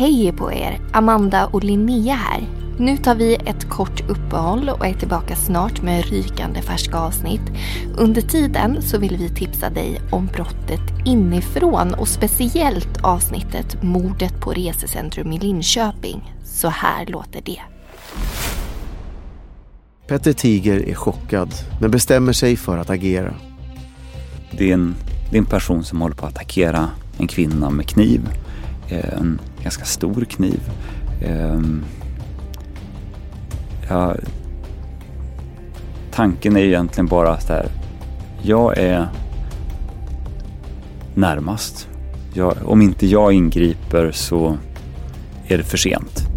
Hej 0.00 0.32
på 0.32 0.52
er! 0.52 0.80
Amanda 0.92 1.46
och 1.46 1.64
Linnea 1.64 2.14
här. 2.14 2.48
Nu 2.78 2.96
tar 2.96 3.14
vi 3.14 3.34
ett 3.34 3.68
kort 3.68 4.10
uppehåll 4.10 4.68
och 4.68 4.86
är 4.86 4.94
tillbaka 4.94 5.36
snart 5.36 5.82
med 5.82 6.04
rykande 6.04 6.62
färska 6.62 6.98
avsnitt. 6.98 7.40
Under 7.98 8.22
tiden 8.22 8.82
så 8.82 8.98
vill 8.98 9.16
vi 9.16 9.28
tipsa 9.28 9.70
dig 9.70 10.00
om 10.12 10.26
brottet 10.26 10.80
inifrån 11.06 11.94
och 11.94 12.08
speciellt 12.08 13.04
avsnittet 13.04 13.82
Mordet 13.82 14.40
på 14.40 14.50
Resecentrum 14.52 15.32
i 15.32 15.38
Linköping. 15.38 16.34
Så 16.44 16.68
här 16.68 17.06
låter 17.06 17.40
det. 17.44 17.60
Petter 20.08 20.32
Tiger 20.32 20.88
är 20.88 20.94
chockad 20.94 21.54
men 21.80 21.90
bestämmer 21.90 22.32
sig 22.32 22.56
för 22.56 22.78
att 22.78 22.90
agera. 22.90 23.34
Det 24.50 24.70
är 24.70 24.74
en, 24.74 24.94
det 25.30 25.36
är 25.36 25.38
en 25.38 25.46
person 25.46 25.84
som 25.84 26.00
håller 26.00 26.16
på 26.16 26.26
att 26.26 26.32
attackera 26.32 26.88
en 27.18 27.26
kvinna 27.26 27.70
med 27.70 27.86
kniv. 27.88 28.20
En 28.90 29.40
ganska 29.62 29.84
stor 29.84 30.24
kniv. 30.24 30.60
Eh, 31.22 31.60
ja, 33.88 34.14
tanken 36.10 36.56
är 36.56 36.60
egentligen 36.60 37.06
bara 37.06 37.40
så 37.40 37.52
här. 37.52 37.66
Jag 38.42 38.78
är 38.78 39.08
närmast. 41.14 41.88
Jag, 42.34 42.54
om 42.64 42.82
inte 42.82 43.06
jag 43.06 43.32
ingriper 43.32 44.10
så 44.12 44.56
är 45.46 45.58
det 45.58 45.64
för 45.64 45.76
sent. 45.76 46.29